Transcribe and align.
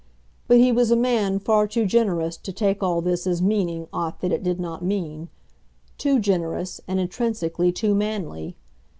But 0.47 0.57
he 0.57 0.71
was 0.71 0.89
a 0.89 0.95
man 0.95 1.37
far 1.37 1.67
too 1.67 1.85
generous 1.85 2.35
to 2.35 2.51
take 2.51 2.81
all 2.81 3.01
this 3.01 3.27
as 3.27 3.39
meaning 3.39 3.87
aught 3.93 4.21
that 4.21 4.31
it 4.31 4.41
did 4.41 4.59
not 4.59 4.83
mean, 4.83 5.29
too 5.99 6.19
generous, 6.19 6.81
and 6.87 6.99
intrinsically 6.99 7.71
too 7.71 7.93
manly. 7.93 8.55